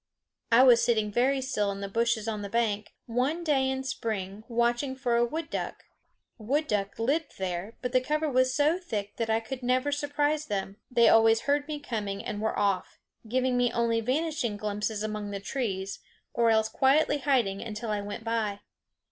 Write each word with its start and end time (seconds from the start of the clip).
I 0.51 0.63
was 0.63 0.83
sitting 0.83 1.11
very 1.11 1.41
still 1.41 1.71
in 1.71 1.79
the 1.81 1.87
bushes 1.87 2.27
on 2.27 2.41
the 2.41 2.49
bank, 2.49 2.95
one 3.05 3.43
day 3.43 3.69
in 3.69 3.83
spring, 3.83 4.43
watching 4.47 4.95
for 4.95 5.15
a 5.15 5.23
wood 5.23 5.51
duck. 5.51 5.83
Wood 6.39 6.65
duck 6.65 6.97
lived 6.97 7.37
there, 7.37 7.77
but 7.83 7.91
the 7.91 8.01
cover 8.01 8.27
was 8.27 8.51
so 8.51 8.79
thick 8.79 9.17
that 9.17 9.29
I 9.29 9.39
could 9.39 9.61
never 9.61 9.91
surprise 9.91 10.47
them. 10.47 10.77
They 10.89 11.07
always 11.07 11.41
heard 11.41 11.67
me 11.67 11.79
coming 11.79 12.25
and 12.25 12.41
were 12.41 12.57
off, 12.57 12.97
giving 13.29 13.55
me 13.55 13.71
only 13.71 14.01
vanishing 14.01 14.57
glimpses 14.57 15.03
among 15.03 15.29
the 15.29 15.39
trees, 15.39 15.99
or 16.33 16.49
else 16.49 16.67
quietly 16.67 17.19
hiding 17.19 17.61
until 17.61 17.91
I 17.91 18.01
went 18.01 18.23
by. 18.23 18.61